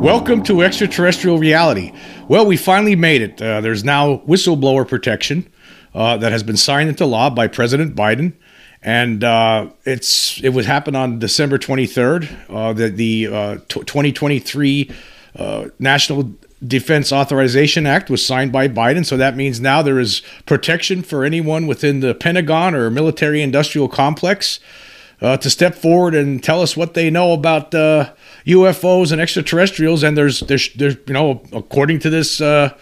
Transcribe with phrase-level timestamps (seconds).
[0.00, 1.92] Welcome to extraterrestrial reality.
[2.26, 3.42] Well, we finally made it.
[3.42, 5.46] Uh, there's now whistleblower protection
[5.94, 8.32] uh, that has been signed into law by President Biden,
[8.82, 12.34] and uh, it's it would happen on December 23rd.
[12.48, 14.90] Uh, the the uh, t- 2023
[15.36, 16.32] uh, National
[16.66, 21.24] Defense Authorization Act was signed by Biden, so that means now there is protection for
[21.24, 23.86] anyone within the Pentagon or military industrial
[25.20, 27.74] complex to step forward and tell us what they know about
[28.46, 32.74] UFOs and extraterrestrials, and there's there's there's you know according to this uh,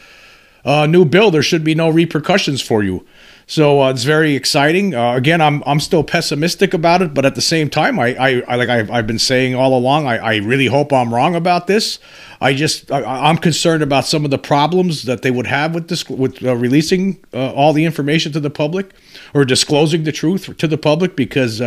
[0.64, 3.04] uh, new bill, there should be no repercussions for you.
[3.50, 4.94] So uh, it's very exciting.
[4.94, 8.42] Uh, again, I'm I'm still pessimistic about it, but at the same time, I I,
[8.46, 11.66] I like I've, I've been saying all along, I, I really hope I'm wrong about
[11.66, 11.98] this.
[12.40, 15.88] I just I, am concerned about some of the problems that they would have with
[15.88, 18.92] this with uh, releasing uh, all the information to the public
[19.34, 21.62] or disclosing the truth to the public because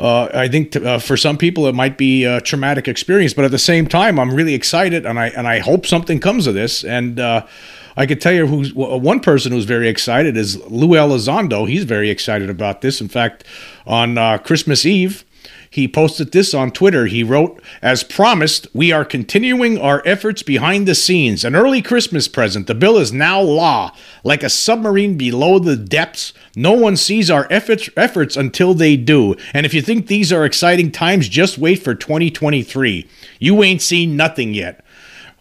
[0.00, 3.44] uh, I think to, uh, for some people it might be a traumatic experience, but
[3.44, 6.54] at the same time, I'm really excited and I and I hope something comes of
[6.54, 6.82] this.
[6.84, 7.46] And uh,
[7.96, 11.68] I could tell you who's one person who's very excited is Lou Elizondo.
[11.68, 13.00] He's very excited about this.
[13.00, 13.44] In fact,
[13.86, 15.24] on uh, Christmas Eve,
[15.72, 17.06] he posted this on Twitter.
[17.06, 21.44] He wrote, As promised, we are continuing our efforts behind the scenes.
[21.44, 22.66] An early Christmas present.
[22.66, 23.94] The bill is now law.
[24.24, 29.36] Like a submarine below the depths, no one sees our efforts, efforts until they do.
[29.54, 33.08] And if you think these are exciting times, just wait for 2023.
[33.38, 34.84] You ain't seen nothing yet.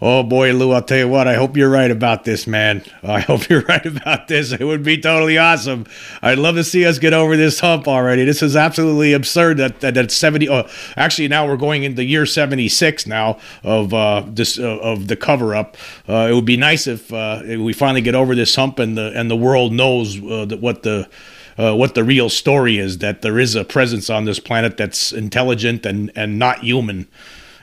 [0.01, 2.83] Oh boy, Lou, I'll tell you what, I hope you're right about this, man.
[3.03, 4.53] I hope you're right about this.
[4.53, 5.87] It would be totally awesome.
[6.21, 8.23] I'd love to see us get over this hump already.
[8.23, 12.25] This is absolutely absurd that that, that 70 oh, actually now we're going into year
[12.25, 15.75] 76 now of uh, this uh, of the cover up.
[16.07, 19.11] Uh, it would be nice if uh, we finally get over this hump and the
[19.13, 21.09] and the world knows uh, what the
[21.57, 25.11] uh, what the real story is that there is a presence on this planet that's
[25.11, 27.05] intelligent and, and not human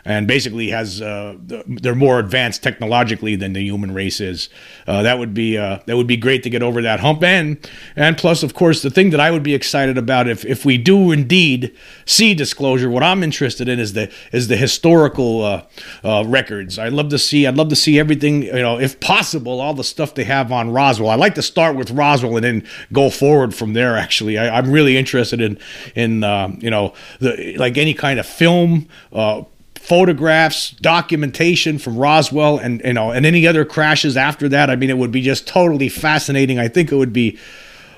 [0.07, 1.37] and basically has uh,
[1.67, 4.49] they're more advanced technologically than the human race is.
[4.87, 7.59] Uh, that would be uh, that would be great to get over that hump, and
[7.97, 10.79] and plus, of course, the thing that I would be excited about if if we
[10.79, 15.63] do indeed see disclosure, what I'm interested in is the is the historical uh,
[16.05, 16.79] uh, records.
[16.79, 19.85] I'd love to see I'd love to see everything you know, if possible, all the
[19.85, 21.11] stuff they have on Roswell.
[21.11, 23.97] I like to start with Roswell and then go forward from there.
[23.97, 25.59] Actually, I, am really interested in
[25.97, 28.89] in uh, you know the like any kind of film
[29.87, 34.69] photographs, documentation from Roswell, and you know, and any other crashes after that.
[34.69, 36.59] I mean, it would be just totally fascinating.
[36.59, 37.39] I think it would be.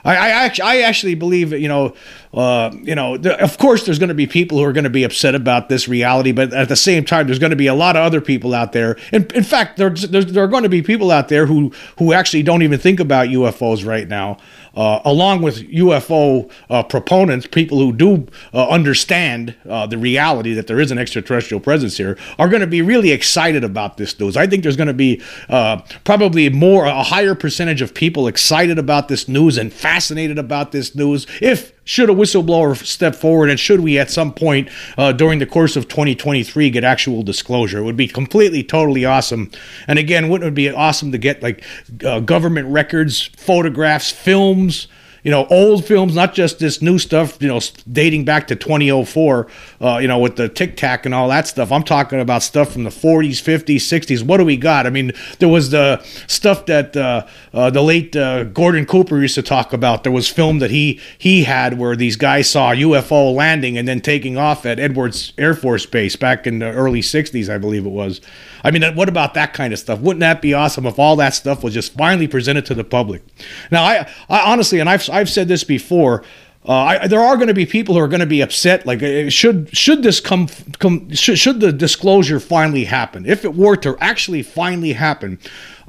[0.04, 1.94] I, I actually, I actually believe, you know,
[2.38, 5.02] uh, you know, of course, there's going to be people who are going to be
[5.02, 7.96] upset about this reality, but at the same time, there's going to be a lot
[7.96, 8.96] of other people out there.
[9.10, 12.12] And in fact, there's, there's, there are going to be people out there who who
[12.12, 14.36] actually don't even think about UFOs right now
[14.78, 20.68] uh, along with UFO uh, proponents, people who do uh, understand uh, the reality that
[20.68, 24.36] there is an extraterrestrial presence here, are going to be really excited about this news.
[24.36, 28.78] I think there's going to be uh, probably more, a higher percentage of people excited
[28.78, 33.58] about this news and fascinated about this news if should a whistleblower step forward and
[33.58, 34.68] should we at some point
[34.98, 37.78] uh, during the course of 2023 get actual disclosure?
[37.78, 39.50] It would be completely totally awesome.
[39.86, 41.64] And again wouldn't it be awesome to get like
[42.04, 44.86] uh, government records photographs films
[45.22, 49.48] you know, old films, not just this new stuff, you know, dating back to 2004,
[49.80, 51.72] uh, you know, with the Tic Tac and all that stuff.
[51.72, 54.22] I'm talking about stuff from the 40s, 50s, 60s.
[54.22, 54.86] What do we got?
[54.86, 59.34] I mean, there was the stuff that uh, uh, the late uh, Gordon Cooper used
[59.34, 60.02] to talk about.
[60.02, 64.00] There was film that he he had where these guys saw UFO landing and then
[64.00, 67.90] taking off at Edwards Air Force Base back in the early 60s, I believe it
[67.90, 68.20] was.
[68.68, 69.98] I mean, what about that kind of stuff?
[70.00, 73.22] Wouldn't that be awesome if all that stuff was just finally presented to the public?
[73.70, 76.22] Now, I, I honestly, and I've I've said this before.
[76.68, 78.84] Uh, I, there are going to be people who are going to be upset.
[78.84, 80.48] Like, uh, should should this come
[80.80, 83.24] come should, should the disclosure finally happen?
[83.24, 85.38] If it were to actually finally happen,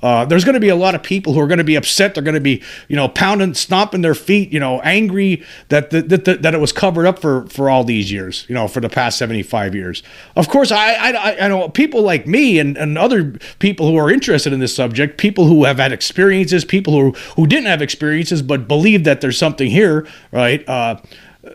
[0.02, 2.14] uh, there's going to be a lot of people who are going to be upset.
[2.14, 6.10] They're going to be, you know, pounding, stomping their feet, you know, angry that that,
[6.10, 8.90] that, that it was covered up for for all these years, you know, for the
[8.90, 10.04] past 75 years.
[10.36, 14.12] Of course, I I, I know people like me and, and other people who are
[14.12, 18.42] interested in this subject, people who have had experiences, people who who didn't have experiences
[18.42, 20.68] but believe that there's something here, right?
[20.68, 21.00] Uh,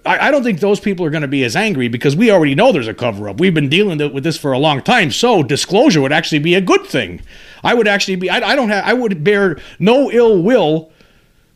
[0.06, 2.72] I don't think those people are going to be as angry because we already know
[2.72, 3.38] there's a cover up.
[3.38, 5.10] We've been dealing with this for a long time.
[5.10, 7.20] So disclosure would actually be a good thing.
[7.64, 10.92] I would actually be, I, I don't have, I would bear no ill will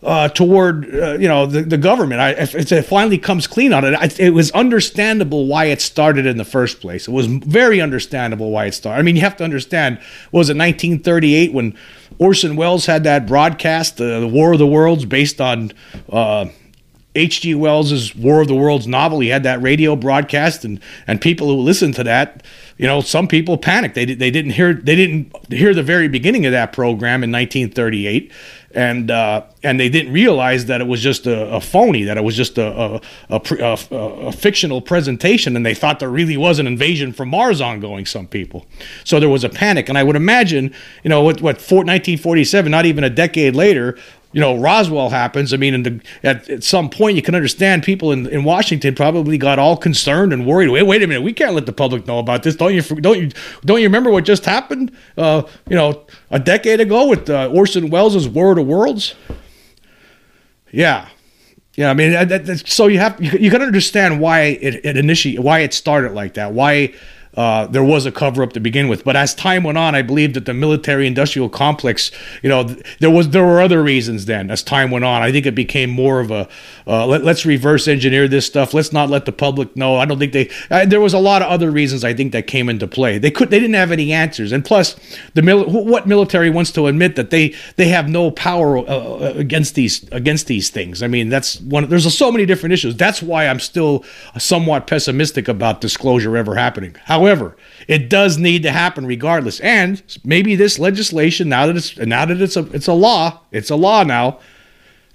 [0.02, 2.20] uh, toward uh, you know the, the government.
[2.20, 6.26] I, if, it finally comes clean on it, I, it was understandable why it started
[6.26, 7.08] in the first place.
[7.08, 9.00] It was very understandable why it started.
[9.00, 9.98] I mean, you have to understand.
[10.30, 11.76] Was it 1938 when
[12.18, 15.72] Orson Welles had that broadcast, uh, the War of the Worlds, based on
[16.10, 16.46] uh,
[17.14, 17.54] H.G.
[17.54, 19.20] Wells's War of the Worlds novel.
[19.20, 22.42] He had that radio broadcast, and and people who listened to that,
[22.76, 23.94] you know, some people panicked.
[23.94, 28.30] They they didn't hear they didn't hear the very beginning of that program in 1938,
[28.72, 32.24] and uh, and they didn't realize that it was just a, a phony, that it
[32.24, 33.00] was just a
[33.30, 37.60] a, a a, fictional presentation, and they thought there really was an invasion from Mars
[37.60, 38.06] ongoing.
[38.06, 38.66] Some people,
[39.02, 42.84] so there was a panic, and I would imagine, you know, what what 1947, not
[42.84, 43.98] even a decade later,
[44.32, 48.12] you know Roswell happens, I mean, the, at, at some point you can understand people
[48.12, 50.68] in, in Washington probably got all concerned and worried.
[50.68, 52.56] Wait, wait a minute, we can't let the public know about this.
[52.56, 53.30] Don't you don't you
[53.64, 54.92] don't you remember what just happened?
[55.16, 59.14] Uh, you know, a decade ago with uh, Orson Welles' War of Worlds.
[60.70, 61.08] Yeah,
[61.74, 61.90] yeah.
[61.90, 65.42] I mean, that, that, so you have you, you to understand why it, it initiated,
[65.42, 66.92] why it started like that, why
[67.36, 69.04] uh, there was a cover up to begin with.
[69.04, 72.10] But as time went on, I believe that the military industrial complex,
[72.42, 72.64] you know,
[72.98, 74.50] there was there were other reasons then.
[74.50, 76.48] As time went on, I think it became more of a
[76.86, 78.74] uh, let, us reverse engineer this stuff.
[78.74, 79.96] Let's not let the public know.
[79.96, 80.50] I don't think they.
[80.86, 83.18] There was a lot of other reasons I think that came into play.
[83.18, 84.96] They could they didn't have any answers, and plus
[85.34, 89.32] the mil- what military wants to admit that they they have no power uh, uh,
[89.36, 91.04] against these against these things.
[91.04, 91.88] I mean, that's one.
[91.88, 92.96] There's so many different issues.
[92.96, 94.04] That's why I'm still
[94.38, 96.96] somewhat pessimistic about disclosure ever happening.
[97.04, 99.60] However However, it does need to happen regardless.
[99.60, 103.68] And maybe this legislation, now that it's now that it's a it's a law, it's
[103.68, 104.40] a law now.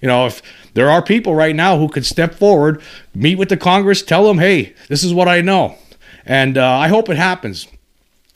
[0.00, 0.40] You know, if
[0.74, 2.80] there are people right now who could step forward,
[3.14, 5.76] meet with the Congress, tell them, hey, this is what I know.
[6.24, 7.66] And uh, I hope it happens.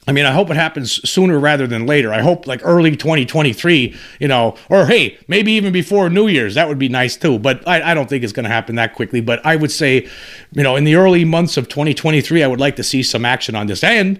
[0.08, 2.14] I mean, I hope it happens sooner rather than later.
[2.14, 6.54] I hope like early 2023, you know, or hey, maybe even before New Year's.
[6.54, 7.38] That would be nice too.
[7.38, 9.20] But I, I don't think it's going to happen that quickly.
[9.20, 10.08] But I would say,
[10.52, 13.54] you know, in the early months of 2023, I would like to see some action
[13.54, 13.84] on this.
[13.84, 14.18] And,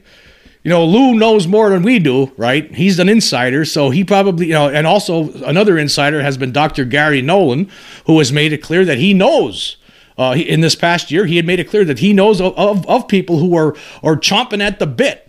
[0.63, 2.71] you know, Lou knows more than we do, right?
[2.75, 3.65] He's an insider.
[3.65, 6.85] So he probably, you know, and also another insider has been Dr.
[6.85, 7.71] Garry Nolan,
[8.05, 9.79] who has made it clear that he knows.
[10.19, 12.87] Uh, in this past year, he had made it clear that he knows of, of,
[12.87, 15.28] of people who are, are chomping at the bit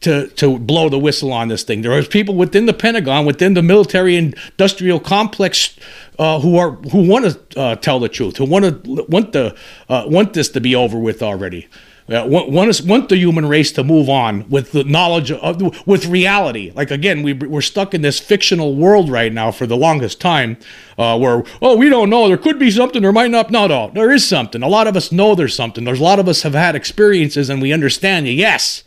[0.00, 1.82] to to blow the whistle on this thing.
[1.82, 5.76] There are people within the Pentagon, within the military industrial complex,
[6.18, 9.56] uh, who are who want to uh, tell the truth, who want to want the
[9.88, 11.68] uh, want this to be over with already.
[12.10, 16.06] Uh, want, want, want the human race to move on with the knowledge of with
[16.06, 16.72] reality.
[16.74, 20.56] Like again, we we're stuck in this fictional world right now for the longest time,
[20.96, 23.50] uh, where oh we don't know there could be something, there might not.
[23.50, 24.62] No, no, there is something.
[24.62, 25.84] A lot of us know there's something.
[25.84, 28.26] There's a lot of us have had experiences and we understand.
[28.26, 28.84] Yes,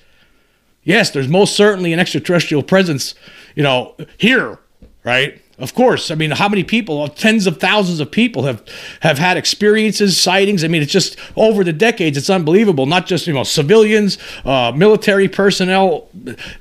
[0.84, 3.14] Yes, there's most certainly an extraterrestrial presence,
[3.56, 4.60] you know, here,
[5.04, 5.42] right?
[5.60, 6.10] Of course.
[6.10, 8.64] I mean, how many people, tens of thousands of people have
[9.02, 10.64] have had experiences, sightings.
[10.64, 12.88] I mean, it's just over the decades, it's unbelievable.
[12.88, 16.10] Not just, you know, civilians, uh, military personnel,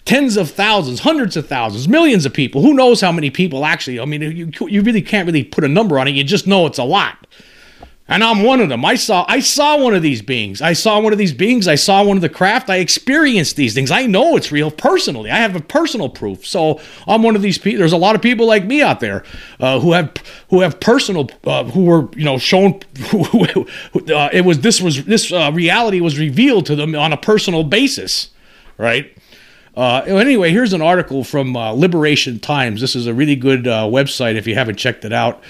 [0.04, 2.60] tens of thousands, hundreds of thousands, millions of people.
[2.60, 3.98] Who knows how many people actually?
[3.98, 6.10] I mean, you, you really can't really put a number on it.
[6.10, 7.26] You just know it's a lot
[8.10, 8.84] and I'm one of them.
[8.84, 10.60] I saw I saw one of these beings.
[10.60, 11.68] I saw one of these beings.
[11.68, 12.68] I saw one of the craft.
[12.68, 13.92] I experienced these things.
[13.92, 15.30] I know it's real personally.
[15.30, 16.44] I have a personal proof.
[16.44, 17.78] So I'm one of these people.
[17.78, 19.24] There's a lot of people like me out there
[19.60, 20.12] uh, who have
[20.48, 22.80] who have personal uh, who were you know shown.
[23.10, 27.16] Who, uh, it was this was this uh, reality was revealed to them on a
[27.16, 28.30] personal basis,
[28.76, 29.16] right?
[29.76, 32.80] Uh, anyway, here's an article from uh, Liberation Times.
[32.80, 35.42] This is a really good website if you haven't checked it out.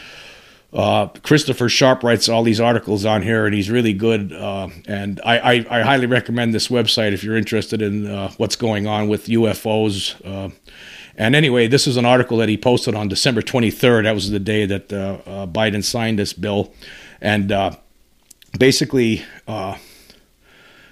[0.73, 4.33] Uh, Christopher Sharp writes all these articles on here, and he's really good.
[4.33, 8.55] Uh, and I, I, I, highly recommend this website if you're interested in uh, what's
[8.55, 10.15] going on with UFOs.
[10.25, 10.55] Uh,
[11.17, 14.05] and anyway, this is an article that he posted on December 23rd.
[14.05, 16.73] That was the day that uh, Biden signed this bill.
[17.21, 17.53] And
[18.57, 19.25] basically,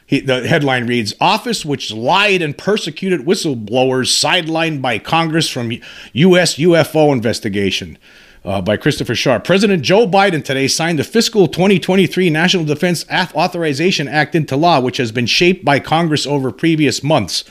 [0.08, 5.70] he, the headline reads Office which lied and persecuted whistleblowers sidelined by Congress from
[6.14, 6.54] U.S.
[6.54, 7.98] UFO investigation
[8.42, 9.44] uh, by Christopher Sharp.
[9.44, 14.96] President Joe Biden today signed the fiscal 2023 National Defense Authorization Act into law, which
[14.96, 17.44] has been shaped by Congress over previous months.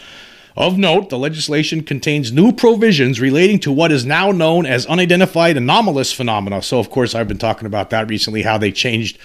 [0.55, 5.55] Of note, the legislation contains new provisions relating to what is now known as unidentified
[5.55, 6.63] anomalous phenomena.
[6.63, 9.19] So, of course, I've been talking about that recently, how they changed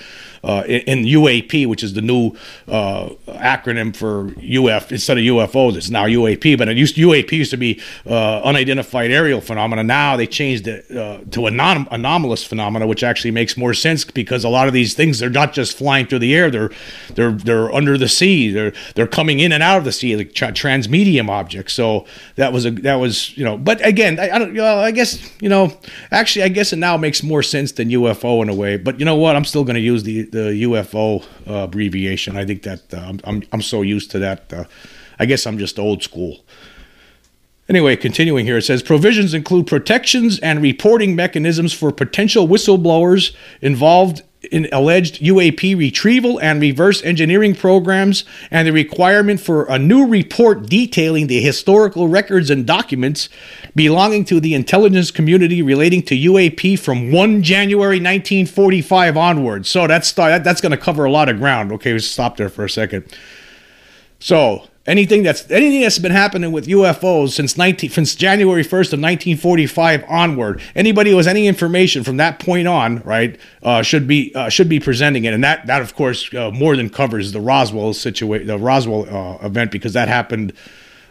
[0.44, 2.32] uh, in, UAP, which is the new
[2.66, 6.58] uh, acronym for UF instead of UFOs, it's now UAP.
[6.58, 9.84] But it used UAP used to be uh, unidentified aerial phenomena.
[9.84, 14.44] Now they changed it uh, to anom- anomalous phenomena, which actually makes more sense because
[14.44, 16.70] a lot of these things they're not just flying through the air; they're
[17.14, 18.50] they're they're under the sea.
[18.50, 21.72] They're they're coming in and out of the sea, like tra- transmedium objects.
[21.74, 22.06] So
[22.36, 23.56] that was a that was you know.
[23.56, 24.54] But again, I, I don't.
[24.54, 25.76] You know, I guess you know.
[26.10, 28.76] Actually, I guess it now makes more sense than UFO in a way.
[28.76, 29.36] But you know what?
[29.36, 32.36] I'm still going to use the the UFO uh, abbreviation.
[32.36, 34.52] I think that uh, I'm, I'm so used to that.
[34.52, 34.64] Uh,
[35.18, 36.40] I guess I'm just old school.
[37.68, 44.22] Anyway, continuing here, it says provisions include protections and reporting mechanisms for potential whistleblowers involved
[44.50, 50.66] in alleged UAP retrieval and reverse engineering programs and the requirement for a new report
[50.66, 53.28] detailing the historical records and documents
[53.76, 59.68] belonging to the intelligence community relating to UAP from 1 January 1945 onwards.
[59.68, 61.72] So that's that's going to cover a lot of ground.
[61.72, 63.04] Okay, let's stop there for a second.
[64.18, 69.00] So, anything that's anything that's been happening with UFOs since 19 since January 1st of
[69.00, 70.60] 1945 onward.
[70.74, 74.68] Anybody who has any information from that point on, right, uh, should be uh, should
[74.68, 78.46] be presenting it, and that that of course uh, more than covers the Roswell situation,
[78.46, 80.52] the Roswell uh, event because that happened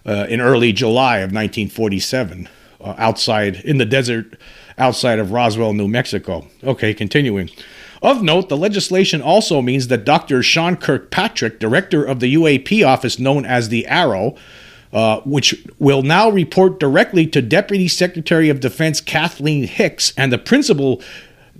[0.05, 2.49] uh, in early July of 1947
[2.81, 4.37] uh, outside in the desert
[4.77, 6.47] outside of Roswell, New Mexico.
[6.63, 7.49] Okay, continuing.
[8.01, 10.41] Of note, the legislation also means that Dr.
[10.41, 14.36] Sean Kirkpatrick, director of the UAP office known as the AARO,
[14.91, 20.39] uh, which will now report directly to Deputy Secretary of Defense Kathleen Hicks and the
[20.39, 21.01] principal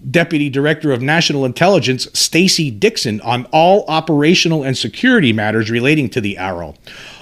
[0.10, 6.20] Deputy Director of National Intelligence Stacey Dixon on all operational and security matters relating to
[6.20, 6.75] the AARO.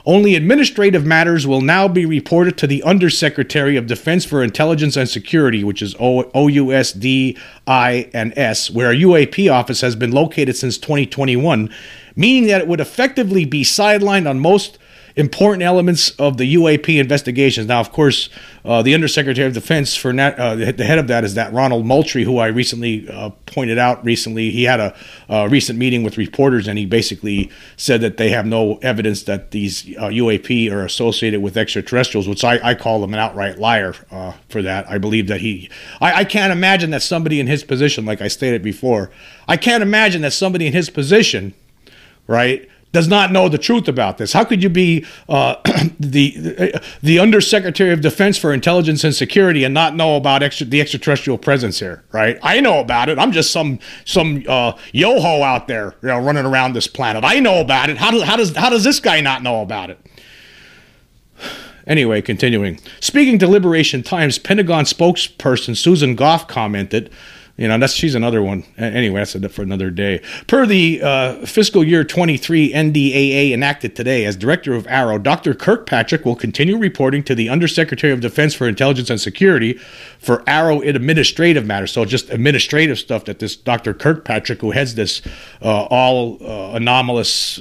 [0.06, 5.08] Only administrative matters will now be reported to the Undersecretary of Defense for Intelligence and
[5.08, 7.36] Security, which is OUSDINS,
[8.72, 11.70] where a UAP office has been located since 2021,
[12.16, 14.79] meaning that it would effectively be sidelined on most
[15.20, 17.68] important elements of the UAP investigations.
[17.68, 18.30] Now, of course,
[18.64, 21.86] uh, the Undersecretary of Defense for nat- uh, the head of that is that Ronald
[21.86, 24.04] Moultrie, who I recently uh, pointed out.
[24.06, 24.96] Recently, he had a,
[25.28, 29.52] a, recent meeting with reporters, and he basically said that they have no evidence that
[29.52, 33.96] these UAP uh, are associated with extraterrestrials, which I, I call him an outright liar
[34.12, 34.90] uh, for that.
[34.90, 38.30] I believe that he, I, I can't imagine that somebody in his position, like I
[38.30, 39.12] stated before,
[39.48, 41.54] I can't imagine that somebody in his position,
[42.26, 44.34] right does not know the truth about this.
[44.34, 45.56] How could you be uh,
[46.00, 50.82] the the Undersecretary of Defense for Intelligence and Security and not know about extra, the
[50.82, 52.04] extraterrestrial presence here?
[52.12, 52.40] Right?
[52.42, 53.20] I know about it.
[53.20, 57.24] I'm just some some uh, yoho out there, you know, running around this planet.
[57.24, 57.98] I know about it.
[57.98, 60.00] How does how does how does this guy not know about it?
[61.88, 62.80] Anyway, continuing.
[63.00, 67.10] Speaking to Liberation Times, Pentagon spokesperson Susan Gough commented
[67.60, 68.64] you know, that's she's another one.
[68.78, 70.22] Anyway, that's for another day.
[70.48, 75.54] Per the uh, fiscal year 23 NDAA enacted today, as director of AARO Dr.
[75.54, 79.74] Kirkpatrick will continue reporting to the Undersecretary of Defense for Intelligence and Security
[80.20, 81.92] for AARO administrative matters.
[81.92, 83.94] So just administrative stuff that this Dr.
[83.94, 85.22] Kirkpatrick, who heads this
[85.62, 87.60] uh, all uh, anomalous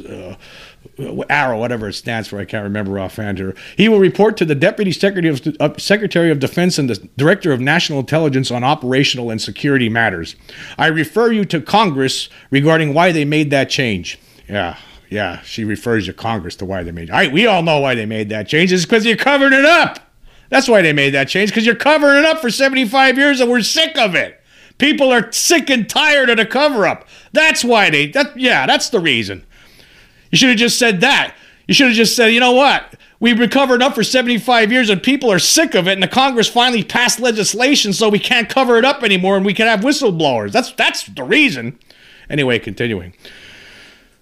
[0.98, 3.54] AARO, whatever it stands for, I can't remember offhand here.
[3.76, 7.52] He will report to the Deputy Secretary of, uh, Secretary of Defense and the Director
[7.52, 10.34] of National Intelligence on operational and security matters.
[10.76, 14.18] I refer you to Congress regarding why they made that change.
[14.48, 14.76] Yeah,
[15.08, 17.32] yeah, she refers to Congress to why they made it.
[17.32, 18.72] We all know why they made that change.
[18.72, 20.00] It's because you're covering it up.
[20.50, 23.50] That's why they made that change, because you're covering it up for 75 years and
[23.50, 24.40] we're sick of it.
[24.78, 27.06] People are sick and tired of the cover up.
[27.32, 29.44] That's why they, that, yeah, that's the reason.
[30.30, 31.34] You should have just said that.
[31.66, 32.94] You should have just said, you know what?
[33.20, 36.08] We've been covered up for 75 years and people are sick of it, and the
[36.08, 39.80] Congress finally passed legislation so we can't cover it up anymore and we can have
[39.80, 40.52] whistleblowers.
[40.52, 41.78] That's that's the reason.
[42.30, 43.14] Anyway, continuing.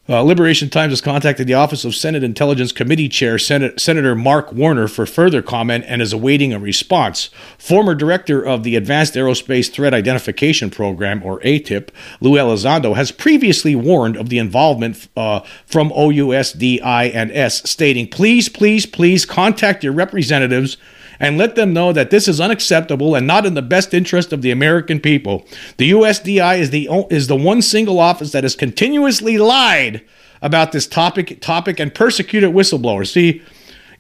[0.08, 4.86] Uh, Liberation Times has contacted the Office of Senate Intelligence Committee Chair Senator Mark Warner
[4.86, 7.28] for further comment and is awaiting a response.
[7.58, 11.88] Former director of the Advanced Aerospace Threat Identification Program, or AATIP,
[12.20, 19.26] Lou Elizondo, has previously warned of the involvement uh, from OUSDINS, stating, Please, please, please
[19.26, 20.76] contact your representatives
[21.18, 24.42] and let them know that this is unacceptable and not in the best interest of
[24.42, 25.46] the American people.
[25.76, 30.02] The USDI is the is the one single office that has continuously lied
[30.42, 33.12] about this topic topic and persecuted whistleblowers.
[33.12, 33.42] See,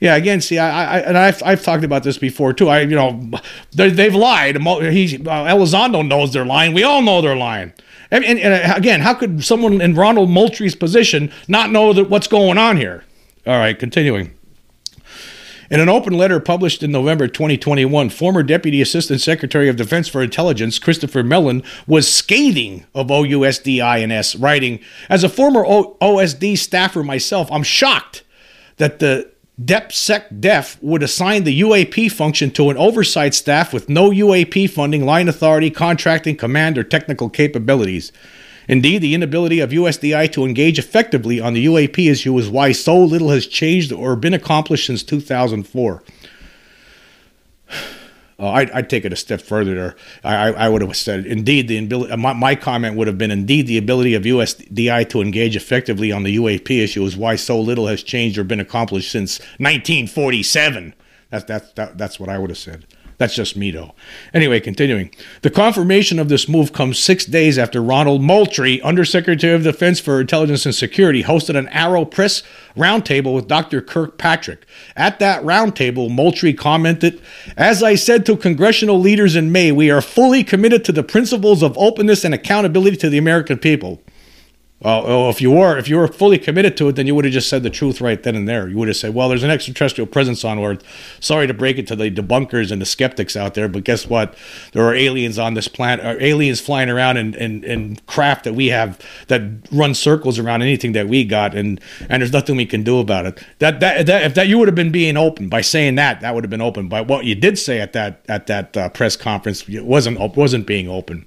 [0.00, 2.68] yeah, again, see, I, I and I've, I've talked about this before too.
[2.68, 3.30] I, you know,
[3.72, 4.56] they've lied.
[4.56, 6.74] He's uh, Elizondo knows they're lying.
[6.74, 7.72] We all know they're lying.
[8.10, 12.28] And, and, and, again, how could someone in Ronald Moultrie's position not know that what's
[12.28, 13.04] going on here?
[13.46, 14.35] All right, continuing.
[15.68, 20.22] In an open letter published in November 2021, former Deputy Assistant Secretary of Defense for
[20.22, 27.50] Intelligence Christopher Mellon was scathing of OUSDINS, writing, As a former o- OSD staffer myself,
[27.50, 28.22] I'm shocked
[28.76, 29.28] that the
[29.60, 35.28] DepSecDef would assign the UAP function to an oversight staff with no UAP funding, line
[35.28, 38.12] authority, contracting, command, or technical capabilities.
[38.68, 42.98] Indeed, the inability of USDI to engage effectively on the UAP issue is why so
[42.98, 46.02] little has changed or been accomplished since 2004.
[48.38, 49.96] Uh, I'd, I'd, take it a step further.
[50.22, 53.66] I, I would have said, indeed, the ability, my, my, comment would have been, indeed,
[53.66, 57.86] the ability of USDI to engage effectively on the UAP issue is why so little
[57.86, 60.92] has changed or been accomplished since 1947.
[61.30, 62.84] That's, that's, that, that's what I would have said.
[63.18, 63.94] That's just me, though.
[64.34, 65.10] Anyway, continuing.
[65.40, 70.20] The confirmation of this move comes six days after Ronald Moultrie, Undersecretary of Defense for
[70.20, 72.42] Intelligence and Security, hosted an AARO press
[72.76, 73.80] roundtable with Dr.
[73.80, 74.66] Kirkpatrick.
[74.94, 77.22] At that roundtable, Moultrie commented,
[77.56, 81.62] As I said to congressional leaders in May, we are fully committed to the principles
[81.62, 84.02] of openness and accountability to the American people.
[84.80, 87.32] Well, if you were if you were fully committed to it, then you would have
[87.32, 88.68] just said the truth right then and there.
[88.68, 90.82] You would have said, "Well, there's an extraterrestrial presence on Earth."
[91.18, 94.34] Sorry to break it to the debunkers and the skeptics out there, but guess what?
[94.72, 98.52] There are aliens on this planet, or aliens flying around in, in, in craft that
[98.52, 99.42] we have that
[99.72, 101.80] run circles around anything that we got, and
[102.10, 103.42] and there's nothing we can do about it.
[103.60, 106.34] That that, that if that you would have been being open by saying that, that
[106.34, 106.90] would have been open.
[106.90, 110.86] But what you did say at that at that uh, press conference wasn't wasn't being
[110.86, 111.26] open.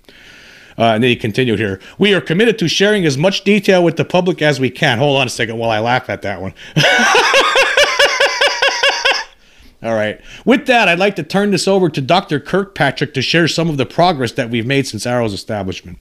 [0.80, 1.82] Uh, and then he continued here.
[1.98, 4.98] We are committed to sharing as much detail with the public as we can.
[4.98, 6.54] Hold on a second while I laugh at that one.
[9.84, 10.22] All right.
[10.46, 12.40] With that, I'd like to turn this over to Dr.
[12.40, 16.00] Kirkpatrick to share some of the progress that we've made since AARO's establishment.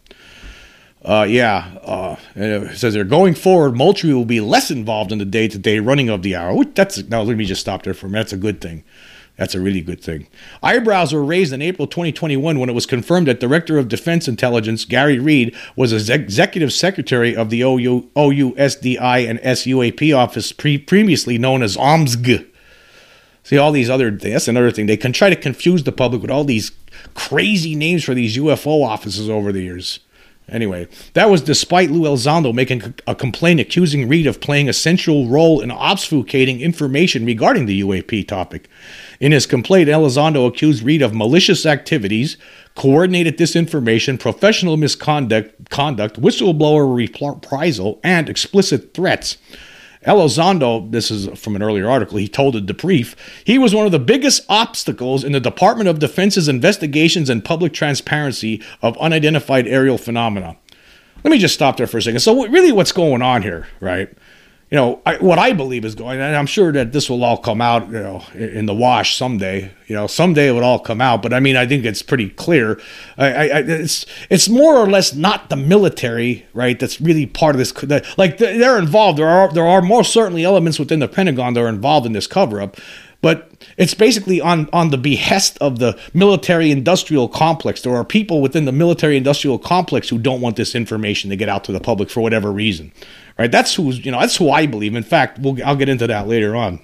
[1.04, 3.76] Uh, yeah, uh, it says they're going forward.
[3.76, 6.74] Moultrie will be less involved in the day-to-day running of the AARO.
[6.74, 7.22] That's now.
[7.22, 8.24] Let me just stop there for a minute.
[8.24, 8.82] That's a good thing.
[9.38, 10.26] That's a really good thing.
[10.64, 14.84] Eyebrows were raised in April 2021 when it was confirmed that Director of Defense Intelligence
[14.84, 21.62] Garry Reid was executive secretary of the OU, OUSDI and SUAP office pre- previously known
[21.62, 22.46] as OMSG.
[23.44, 24.32] See, all these other things.
[24.32, 24.86] That's another thing.
[24.86, 26.72] They can try to confuse the public with all these
[27.14, 30.00] crazy names for these UFO offices over the years.
[30.48, 35.28] Anyway, that was despite Lou Elizondo making a complaint accusing Reid of playing a central
[35.28, 38.68] role in obfuscating information regarding the UAP topic.
[39.20, 42.36] In his complaint, Elizondo accused Reid of malicious activities,
[42.76, 49.36] coordinated disinformation, professional misconduct, conduct, whistleblower reprisal, and explicit threats.
[50.06, 53.92] Elizondo, this is from an earlier article, he told the debrief, he was one of
[53.92, 59.98] the biggest obstacles in the Department of Defense's investigations and public transparency of unidentified aerial
[59.98, 60.56] phenomena.
[61.24, 62.20] Let me just stop there for a second.
[62.20, 64.08] So, really, what's going on here, right?
[64.70, 67.38] You know, I, what I believe is going, and I'm sure that this will all
[67.38, 69.72] come out, you know, in the wash someday.
[69.86, 71.22] You know, someday it would all come out.
[71.22, 72.78] But I mean, I think it's pretty clear.
[73.16, 76.78] I, I, it's it's more or less not the military, right?
[76.78, 78.18] That's really part of this.
[78.18, 79.18] Like they're involved.
[79.18, 82.26] There are there are more certainly elements within the Pentagon that are involved in this
[82.26, 82.76] cover up.
[83.20, 87.82] But it's basically on, on the behest of the military industrial complex.
[87.82, 91.48] There are people within the military industrial complex who don't want this information to get
[91.48, 92.92] out to the public for whatever reason
[93.38, 93.50] right?
[93.50, 94.94] That's who's you know that's who I believe.
[94.94, 96.80] In fact, we'll, I'll get into that later on.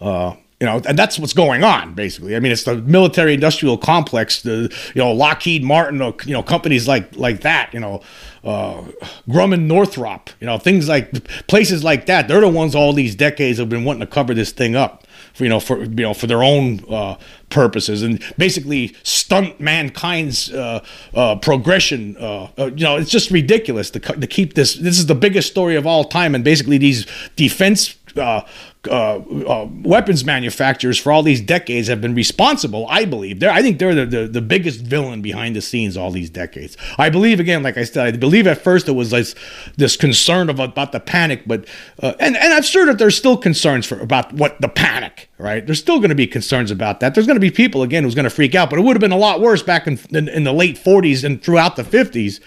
[0.00, 2.36] Uh, you know, and that's what's going on basically.
[2.36, 6.42] I mean, it's the military industrial complex, the you know Lockheed Martin, or, you know
[6.42, 8.00] companies like like that, you know,
[8.44, 8.82] uh,
[9.28, 11.12] Grumman Northrop, you know things like
[11.48, 12.28] places like that.
[12.28, 15.42] They're the ones all these decades have been wanting to cover this thing up for
[15.42, 17.16] you know for you know for their own uh,
[17.52, 20.84] purposes and basically stunt mankind's uh,
[21.14, 22.16] uh, progression.
[22.16, 24.74] Uh, uh, you know, it's just ridiculous to, to keep this.
[24.74, 28.42] This is the biggest story of all time, and basically these defense uh,
[28.90, 32.86] uh, weapons manufacturers for all these decades have been responsible.
[32.88, 33.50] I believe they're.
[33.50, 36.76] I think they're the, the, the biggest villain behind the scenes all these decades.
[36.98, 39.34] I believe again, like I said, I believe at first it was this,
[39.76, 41.66] this concern about, about the panic, but
[42.02, 45.28] and and I'm sure that there's still concerns for about what the panic.
[45.38, 47.14] Right, there's still going to be concerns about that.
[47.14, 49.12] There's going be people again who's going to freak out, but it would have been
[49.12, 52.40] a lot worse back in, in, in the late 40s and throughout the 50s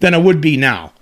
[0.00, 0.92] than it would be now.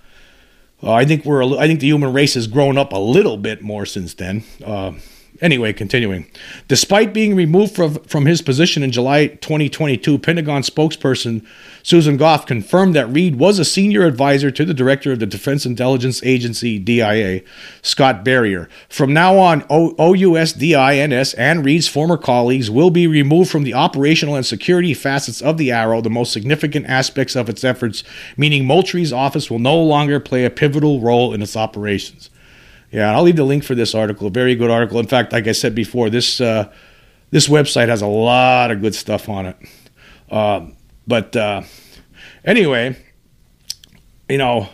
[0.82, 1.42] Uh, I think we're.
[1.58, 4.44] I think the human race has grown up a little bit more since then.
[4.64, 4.92] Uh,
[5.40, 6.26] Anyway, continuing.
[6.68, 11.44] Despite being removed from, from his position in July 2022, Pentagon spokesperson
[11.82, 15.64] Susan Gough confirmed that Reid was a senior advisor to the director of the Defense
[15.64, 17.40] Intelligence Agency, DIA,
[17.80, 18.68] Scott Berrier.
[18.90, 24.36] From now on, o- OUSDINS and Reid's former colleagues will be removed from the operational
[24.36, 28.04] and security facets of the AARO, the most significant aspects of its efforts,
[28.36, 32.28] meaning Moultrie's office will no longer play a pivotal role in its operations.
[32.90, 34.26] Yeah, I'll leave the link for this article.
[34.26, 34.98] A very good article.
[34.98, 36.72] In fact, like I said before, this uh,
[37.30, 39.56] this website has a lot of good stuff on it.
[40.30, 40.66] Uh,
[41.06, 41.62] but uh,
[42.44, 42.96] anyway,
[44.28, 44.68] you know,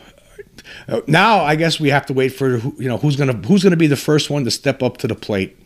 [1.07, 3.87] now I guess we have to wait for you know who's gonna who's gonna be
[3.87, 5.59] the first one to step up to the plate.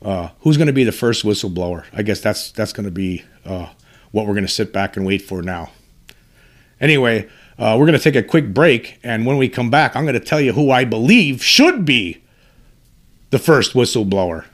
[0.00, 1.84] Uh, who's to be the first whistleblower?
[1.92, 3.68] I guess that's that's to be uh,
[4.10, 5.70] what we're to sit back and wait for now.
[6.80, 10.04] Anyway, uh, we're going to take a quick break, and when we come back, I'm
[10.04, 12.22] going to tell you who I believe should be
[13.30, 14.44] the first whistleblower.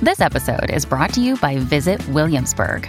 [0.00, 2.88] This episode is brought to you by Visit Williamsburg.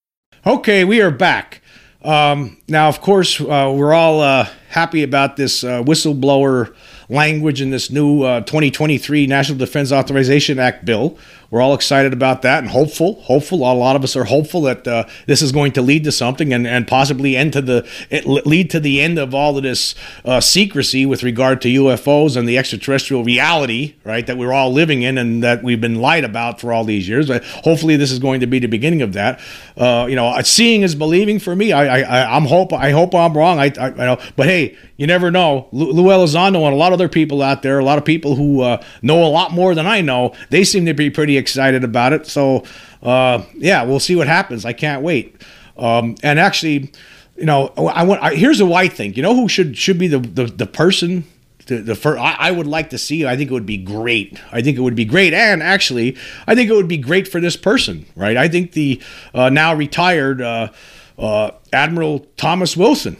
[0.43, 1.61] Okay, we are back.
[2.03, 6.73] Um, now, of course, uh, we're all uh, happy about this uh, whistleblower
[7.09, 11.15] language in this new uh, 2023 National Defense Authorization Act bill.
[11.51, 13.21] We're all excited about that and hopeful.
[13.23, 13.69] Hopeful.
[13.69, 16.53] A lot of us are hopeful that uh, this is going to lead to something
[16.53, 17.85] and, and possibly end to the
[18.45, 22.47] lead to the end of all of this uh, secrecy with regard to UFOs and
[22.47, 26.61] the extraterrestrial reality, right, that we're all living in and that we've been lied about
[26.61, 27.27] for all these years.
[27.27, 29.41] But hopefully, this is going to be the beginning of that.
[29.75, 31.73] Uh, you know, seeing is believing for me.
[31.73, 32.71] I, I, I'm hope.
[32.71, 33.59] I hope I'm wrong.
[33.59, 35.67] I, I, I know, but hey, you never know.
[35.73, 38.35] Lou, Lou Elizondo and a lot of other people out there, a lot of people
[38.35, 41.83] who uh, know a lot more than I know, they seem to be pretty excited
[41.83, 42.25] about it.
[42.27, 42.63] So,
[43.03, 44.63] uh, yeah, we'll see what happens.
[44.63, 45.41] I can't wait.
[45.77, 46.91] Um, and actually,
[47.35, 48.23] you know, I want.
[48.23, 49.13] I, here's a why thing.
[49.15, 51.25] You know who should should be the the, the person
[51.65, 53.25] the, the first, I, I, would like to see.
[53.25, 54.39] I think it would be great.
[54.51, 57.39] I think it would be great, and actually, I think it would be great for
[57.39, 58.37] this person, right?
[58.37, 59.01] I think the
[59.33, 60.69] uh, now retired uh,
[61.17, 63.17] uh, Admiral Thomas Wilson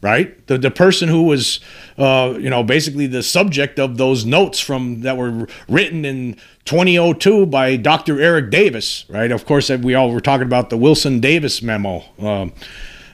[0.00, 0.46] right?
[0.46, 1.60] The the person who was,
[1.98, 7.46] uh, you know, basically the subject of those notes from that were written in 2002
[7.46, 8.20] by Dr.
[8.20, 9.30] Eric Davis, right?
[9.30, 12.04] Of course, we all were talking about the Wilson Davis memo.
[12.18, 12.52] Um,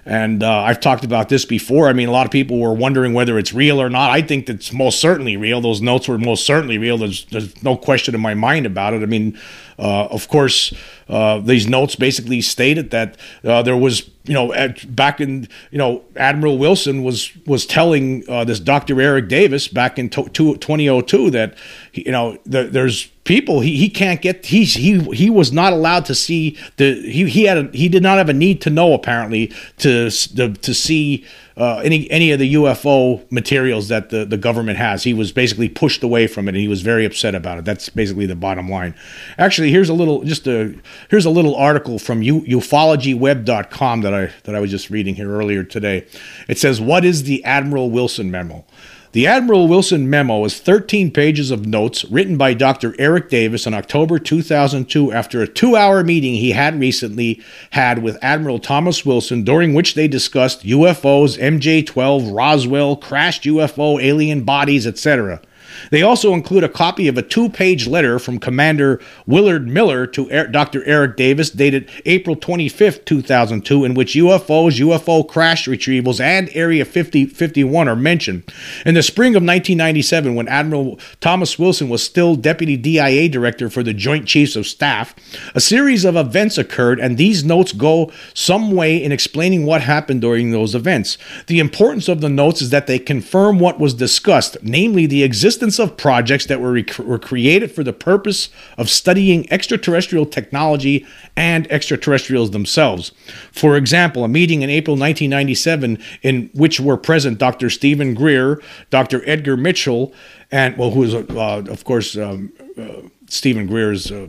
[0.05, 1.89] and uh, I've talked about this before.
[1.89, 4.11] I mean, a lot of people were wondering whether it's real or not.
[4.11, 5.61] I think it's most certainly real.
[5.61, 6.99] Those notes were most certainly real.
[6.99, 9.03] There's, there's no question in my mind about it.
[9.03, 9.39] I mean,
[9.83, 10.73] of course,
[11.09, 15.79] uh, these notes basically stated that uh, there was, you know, at, back in, you
[15.79, 19.01] know, Admiral Wilson was was telling uh, this Dr.
[19.01, 21.57] Eric Davis back in to, to 2002 that,
[21.93, 26.05] you know, the, there's people he, he can't get he he he was not allowed
[26.05, 28.95] to see the he he had a, he did not have a need to know
[28.95, 31.25] apparently to to, to see
[31.57, 35.05] uh, any any of the UFO materials that the, the government has.
[35.05, 37.65] He was basically pushed away from it, and he was very upset about it.
[37.65, 38.95] That's basically the bottom line.
[39.39, 40.75] Actually, here's a little just a
[41.11, 45.31] here's a little article from U, ufologyweb.com that I that I was just reading here
[45.31, 46.07] earlier today.
[46.49, 48.65] It says, "What is the Admiral Wilson memo?"
[49.13, 52.95] The Admiral Wilson memo is 13 pages of notes written by Dr.
[52.99, 57.39] Eric Davis in October 2002 after a two hour meeting he had recently
[57.73, 64.03] had with Admiral Thomas Wilson, during which they discussed UFOs, MJ 12, Roswell, crashed UFO
[64.03, 65.43] alien bodies, etc.
[65.91, 70.47] They also include a copy of a two page letter from Commander Willard Miller to
[70.49, 70.85] Dr.
[70.85, 77.27] Eric Davis, dated April 25, 2002, in which UFOs, UFO crash retrievals, and Area 50,
[77.27, 78.45] 51 are mentioned.
[78.85, 83.83] In the spring of 1997, when Admiral Thomas Wilson was still Deputy DIA Director for
[83.83, 85.15] the Joint Chiefs of Staff,
[85.55, 90.21] a series of events occurred, and these notes go some way in explaining what happened
[90.21, 91.19] during those events.
[91.47, 95.72] The importance of the notes is that they confirm what was discussed, namely the existence
[95.79, 101.07] of projects that were, rec- were created for the purpose of studying extraterrestrial technology
[101.37, 103.13] and extraterrestrials themselves.
[103.53, 107.71] For example, a meeting in April 1997 in which were present Dr.
[107.71, 109.23] Stephen Greer, Dr.
[109.29, 110.13] Edgar Mitchell,
[110.51, 111.23] and, well, who is, uh,
[111.69, 114.11] of course, um, uh, Stephen Greer's.
[114.11, 114.29] Uh,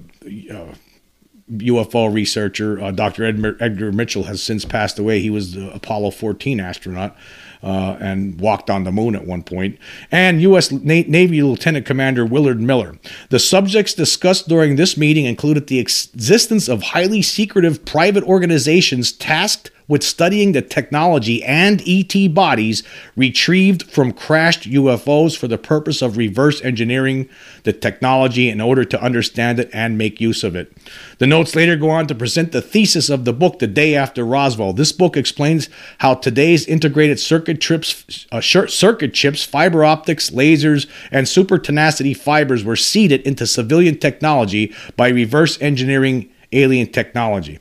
[1.52, 3.26] UFO uh, researcher, uh, Dr.
[3.26, 5.20] Edgar Mitchell, has since passed away.
[5.20, 7.16] He was the Apollo 14 astronaut
[7.64, 9.80] uh, and walked on the moon at one point,
[10.12, 10.72] and U.S.
[10.72, 12.98] Navy Lieutenant Commander Willard Miller.
[13.30, 19.72] The subjects discussed during this meeting included the existence of highly secretive private organizations tasked
[19.88, 22.84] with studying the technology and ET bodies
[23.16, 27.30] retrieved from crashed UFOs for the purpose of reverse engineering
[27.64, 30.72] the technology in order to understand it and make use of it.
[31.20, 34.26] The notes later go on to present the thesis of the book the day after
[34.26, 34.74] Roswell.
[34.74, 35.70] This book explains
[36.00, 42.64] how today's integrated circuit chips, uh, circuit chips, fiber optics, lasers, and super tenacity fibers
[42.64, 47.60] were seeded into civilian technology by reverse engineering alien technology.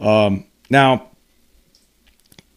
[0.00, 1.09] Um, now,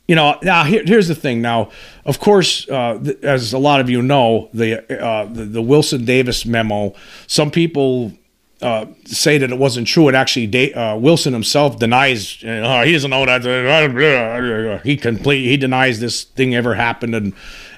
[0.08, 1.42] you know, now here, here's the thing.
[1.42, 1.72] Now,
[2.06, 6.04] of course, uh, th- as a lot of you know, the, uh, the, the Wilson
[6.06, 6.94] Davis memo.
[7.28, 8.12] Some people
[8.62, 10.08] uh, say that it wasn't true.
[10.10, 12.42] It actually, uh, Wilson himself denies.
[12.42, 12.50] You
[12.84, 14.82] he doesn't know that.
[14.84, 15.46] He complete.
[15.46, 17.34] He denies this thing ever happened, and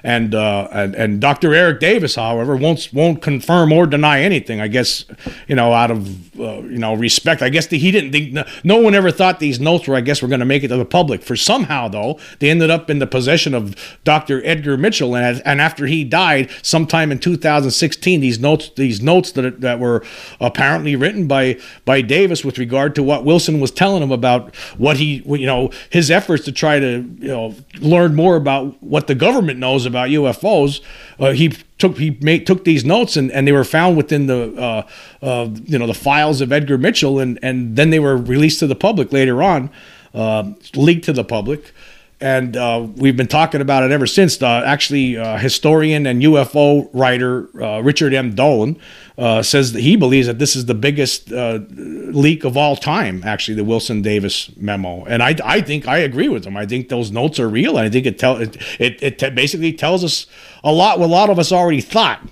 [0.06, 1.52] and, uh, and and Dr.
[1.52, 4.60] Eric Davis, however, won't won't confirm or deny anything.
[4.60, 5.04] I guess
[5.48, 7.42] you know out of uh, you know respect.
[7.42, 9.96] I guess the, he didn't think no one ever thought these notes were.
[9.96, 11.22] I guess we're going to make it to the public.
[11.22, 14.40] For somehow though, they ended up in the possession of Dr.
[14.44, 19.60] Edgar Mitchell, and and after he died, sometime in 2016, these notes these notes that
[19.60, 20.04] that were
[20.40, 24.98] apparently written by by Davis with regard to what Wilson was telling him about what
[24.98, 29.16] he you know his efforts to try to you know learn more about what the
[29.16, 30.80] government knows about about UFOs,
[31.18, 34.54] uh, he took he made took these notes and, and they were found within the
[34.56, 34.86] uh,
[35.22, 38.66] uh, you know the files of Edgar Mitchell and and then they were released to
[38.66, 39.70] the public later on,
[40.14, 41.72] uh, leaked to the public
[42.20, 44.40] and uh, we've been talking about it ever since.
[44.40, 48.34] Uh, actually, uh, historian and UFO writer uh, Richard M.
[48.34, 48.78] Dolan
[49.18, 53.22] uh, says that he believes that this is the biggest uh, leak of all time.
[53.24, 56.56] Actually, the Wilson Davis memo, and I, I think I agree with him.
[56.56, 59.30] I think those notes are real, and I think it tell it it, it t-
[59.30, 60.26] basically tells us
[60.64, 60.98] a lot.
[60.98, 62.22] What a lot of us already thought.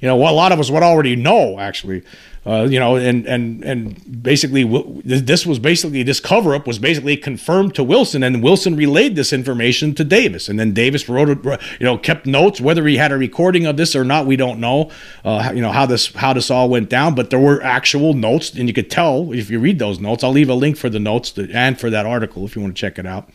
[0.00, 1.60] You know, what a lot of us would already know.
[1.60, 2.02] Actually,
[2.48, 4.64] uh, you know, and and and basically,
[5.04, 9.34] this was basically this cover up was basically confirmed to Wilson, and Wilson relayed this
[9.34, 12.58] information to Davis, and then Davis wrote, you know, kept notes.
[12.58, 14.90] Whether he had a recording of this or not, we don't know.
[15.26, 18.54] Uh, you know how this how this all went down, but there were actual notes,
[18.54, 20.24] and you could tell if you read those notes.
[20.24, 22.74] I'll leave a link for the notes to, and for that article if you want
[22.74, 23.28] to check it out.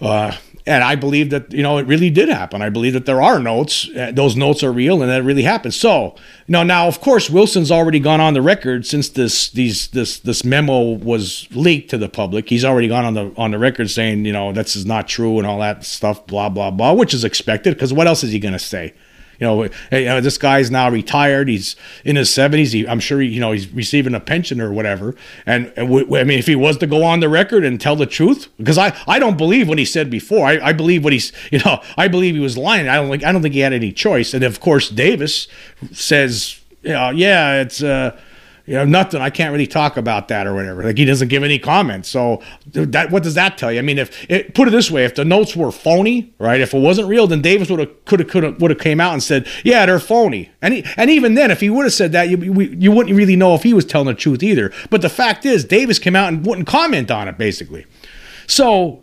[0.00, 0.36] Uh,
[0.68, 2.60] and I believe that you know it really did happen.
[2.60, 5.74] I believe that there are notes; uh, those notes are real, and that really happened.
[5.74, 6.14] So,
[6.46, 10.44] know, now of course Wilson's already gone on the record since this these this this
[10.44, 12.48] memo was leaked to the public.
[12.48, 15.38] He's already gone on the on the record saying you know this is not true
[15.38, 18.38] and all that stuff, blah blah blah, which is expected because what else is he
[18.38, 18.94] going to say?
[19.38, 21.48] You know, you know, this guy's now retired.
[21.48, 22.72] He's in his seventies.
[22.72, 25.14] He, I'm sure, he, you know, he's receiving a pension or whatever.
[25.46, 28.48] And, and mean, if he was to go on the record and tell the truth,
[28.56, 30.46] because I, I don't believe what he said before.
[30.46, 32.88] I, I believe what he's, you know, I believe he was lying.
[32.88, 34.34] I don't think, I don't think he had any choice.
[34.34, 35.46] And of course, Davis
[35.92, 38.18] says, yeah, it's, uh,
[38.68, 39.22] you know, nothing.
[39.22, 40.82] I can't really talk about that or whatever.
[40.82, 42.06] Like he doesn't give any comments.
[42.10, 43.78] So that what does that tell you?
[43.78, 46.60] I mean, if it, put it this way, if the notes were phony, right?
[46.60, 49.00] If it wasn't real, then Davis would have could have could have would have came
[49.00, 50.50] out and said, yeah, they're phony.
[50.60, 53.36] And he, and even then, if he would have said that, you you wouldn't really
[53.36, 54.70] know if he was telling the truth either.
[54.90, 57.86] But the fact is, Davis came out and wouldn't comment on it basically.
[58.46, 59.02] So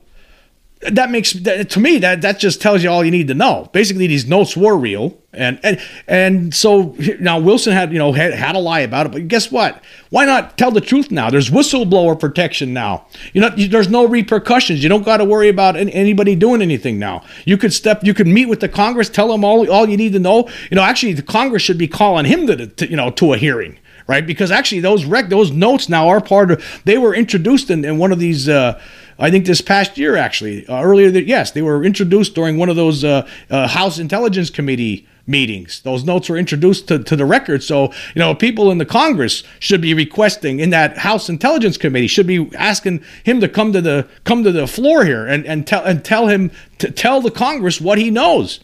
[0.81, 3.69] that makes that, to me that that just tells you all you need to know.
[3.73, 8.33] Basically, these notes were real, and and and so now Wilson had you know had,
[8.33, 9.81] had a lie about it, but guess what?
[10.09, 11.29] Why not tell the truth now?
[11.29, 13.07] There's whistleblower protection now.
[13.33, 14.83] You know, there's no repercussions.
[14.83, 17.23] You don't got to worry about anybody doing anything now.
[17.45, 20.13] You could step, you could meet with the Congress, tell them all all you need
[20.13, 20.49] to know.
[20.69, 23.37] You know, actually, the Congress should be calling him to, to you know to a
[23.37, 24.27] hearing right?
[24.27, 26.81] Because actually, those rec those notes now are part of.
[26.85, 28.47] They were introduced in, in one of these.
[28.49, 28.79] Uh,
[29.17, 32.69] I think this past year, actually, uh, earlier that yes, they were introduced during one
[32.69, 35.81] of those uh, uh, House Intelligence Committee meetings.
[35.81, 37.63] Those notes were introduced to, to the record.
[37.63, 42.07] So, you know, people in the Congress should be requesting in that House Intelligence Committee
[42.07, 45.65] should be asking him to come to the come to the floor here and, and
[45.65, 48.59] tell and tell him to tell the Congress what he knows.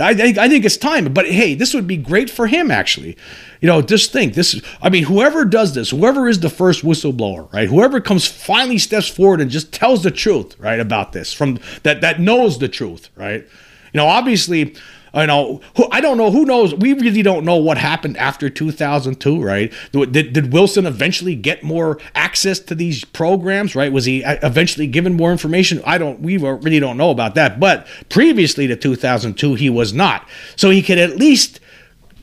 [0.00, 1.12] I, think I, think it's time.
[1.12, 3.16] But hey, this would be great for him, actually.
[3.60, 4.60] You know, just think this.
[4.80, 7.68] I mean, whoever does this, whoever is the first whistleblower, right?
[7.68, 12.00] Whoever comes finally steps forward and just tells the truth, right, about this from that
[12.00, 13.46] that knows the truth, right?
[13.92, 14.76] You know, obviously,
[15.14, 16.30] you know, who, I don't know.
[16.30, 16.74] Who knows?
[16.74, 19.72] We really don't know what happened after 2002, right?
[19.92, 23.92] Did, did Wilson eventually get more access to these programs, right?
[23.92, 25.82] Was he uh, eventually given more information?
[25.84, 26.20] I don't.
[26.20, 27.60] We really don't know about that.
[27.60, 30.28] But previously to 2002, he was not.
[30.56, 31.60] So he could at least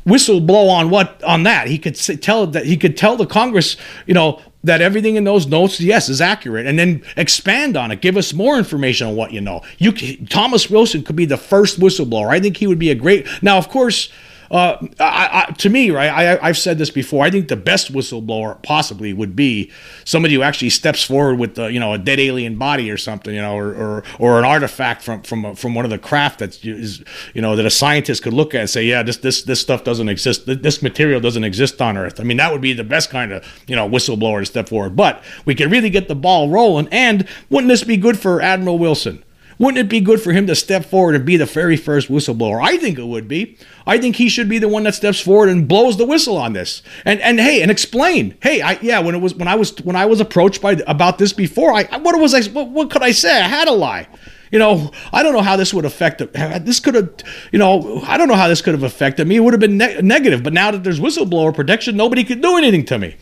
[0.05, 1.67] whistle blow on what on that.
[1.67, 5.23] He could say, tell that he could tell the Congress, you know, that everything in
[5.23, 8.01] those notes, yes, is accurate, and then expand on it.
[8.01, 9.61] Give us more information on what you know.
[9.77, 9.91] You,
[10.27, 12.29] Thomas Wilson could be the first whistleblower.
[12.29, 13.27] I think he would be a great.
[13.41, 14.09] Now, of course,
[14.49, 17.25] uh, I, I, to me, right, I, have said this before.
[17.25, 19.71] I think the best whistleblower possibly would be
[20.05, 23.33] somebody who actually steps forward with, the, you know, a dead alien body or something,
[23.33, 26.63] you know, or or, or an artifact from from from one of the craft that's
[26.63, 29.59] is, you know, that a scientist could look at and say, yeah, this this this
[29.59, 30.45] stuff doesn't exist.
[30.45, 32.19] This material doesn't exist on Earth.
[32.19, 34.95] I mean, that would be the best kind of you know whistleblower to step forward.
[34.95, 36.87] But we could really get the ball rolling.
[36.91, 39.23] And wouldn't this be good for Admiral Wilson?
[39.59, 42.61] Wouldn't it be good for him to step forward and be the very first whistleblower?
[42.61, 43.57] I think it would be.
[43.85, 46.53] I think he should be the one that steps forward and blows the whistle on
[46.53, 46.83] this.
[47.05, 48.37] And and hey, and explain.
[48.41, 51.17] Hey, I yeah, when it was when I was when I was approached by about
[51.17, 53.41] this before, I what was I what, what could I say?
[53.41, 54.07] I had a lie.
[54.51, 57.13] You know, I don't know how this would affect this could have,
[57.51, 59.35] you know, I don't know how this could have affected me.
[59.35, 62.55] It would have been ne- negative, but now that there's whistleblower protection, nobody could do
[62.55, 63.17] anything to me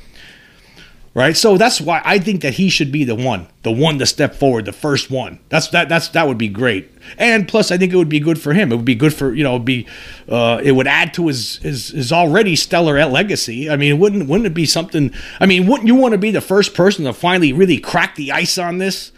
[1.15, 1.35] right?
[1.35, 4.35] So that's why I think that he should be the one, the one to step
[4.35, 5.39] forward, the first one.
[5.49, 6.91] That's that that's that would be great.
[7.17, 8.71] And plus, I think it would be good for him.
[8.71, 9.87] It would be good for you know, be
[10.29, 13.69] uh, it would add to his, his his already stellar legacy.
[13.69, 15.11] I mean, wouldn't wouldn't it be something?
[15.39, 18.31] I mean, wouldn't you want to be the first person to finally really crack the
[18.31, 19.11] ice on this?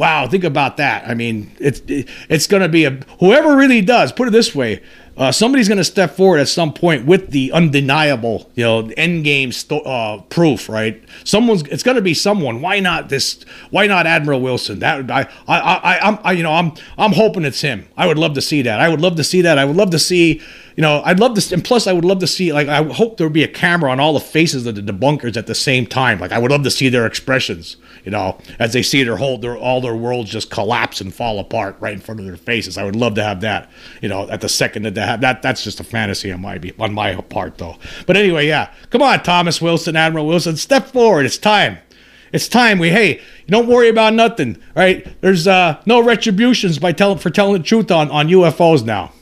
[0.00, 1.06] Wow, think about that.
[1.06, 4.12] I mean, it's it's going to be a whoever really does.
[4.12, 4.80] Put it this way:
[5.14, 9.24] uh, somebody's going to step forward at some point with the undeniable, you know, end
[9.24, 11.04] game sto- uh, proof, right?
[11.24, 12.62] Someone's it's going to be someone.
[12.62, 13.44] Why not this?
[13.68, 14.78] Why not Admiral Wilson?
[14.78, 17.86] That I I I I'm I, you know I'm I'm hoping it's him.
[17.94, 18.80] I would love to see that.
[18.80, 19.58] I would love to see that.
[19.58, 20.40] I would love to see
[20.80, 23.18] you know, I'd love to, and plus, I would love to see, like, I hope
[23.18, 25.84] there would be a camera on all the faces of the debunkers at the same
[25.84, 26.18] time.
[26.18, 29.36] Like, I would love to see their expressions, you know, as they see their whole,
[29.36, 32.78] their, all their worlds just collapse and fall apart right in front of their faces.
[32.78, 33.68] I would love to have that,
[34.00, 35.42] you know, at the second that they have that.
[35.42, 37.76] That's just a fantasy on my on my part, though.
[38.06, 41.26] But anyway, yeah, come on, Thomas Wilson, Admiral Wilson, step forward.
[41.26, 41.76] It's time.
[42.32, 45.06] It's time we hey, don't worry about nothing, right?
[45.20, 49.12] There's uh, no retributions by telling for telling the truth on on UFOs now.